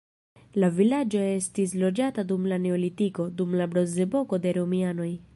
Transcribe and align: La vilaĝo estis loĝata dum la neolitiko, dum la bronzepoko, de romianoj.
La 0.61 0.67
vilaĝo 0.77 1.19
estis 1.33 1.75
loĝata 1.83 2.25
dum 2.31 2.47
la 2.53 2.59
neolitiko, 2.63 3.25
dum 3.41 3.53
la 3.61 3.67
bronzepoko, 3.75 4.41
de 4.47 4.55
romianoj. 4.59 5.11